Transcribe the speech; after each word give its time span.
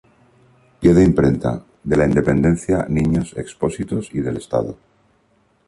Pie 0.79 0.95
de 0.95 1.03
imprenta: 1.03 1.63
de 1.83 1.95
la 1.95 2.07
Independencia, 2.07 2.87
Niños 2.89 3.37
Expósitos 3.37 4.09
y 4.13 4.21
del 4.21 4.37
Estado. 4.37 4.75